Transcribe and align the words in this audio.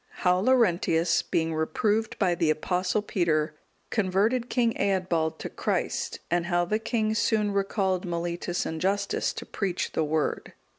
How 0.25 0.39
Laurentius, 0.39 1.21
being 1.21 1.53
reproved 1.53 2.17
by 2.17 2.33
the 2.33 2.49
Apostle 2.49 3.03
Peter, 3.03 3.53
converted 3.91 4.49
King 4.49 4.73
Eadbald 4.75 5.37
to 5.37 5.47
Christ; 5.47 6.21
and 6.31 6.47
how 6.47 6.65
the 6.65 6.79
king 6.79 7.13
soon 7.13 7.51
recalled 7.51 8.03
Mellitus 8.03 8.65
and 8.65 8.81
Justus 8.81 9.31
to 9.33 9.45
preach 9.45 9.91
the 9.91 10.03
Word. 10.03 10.53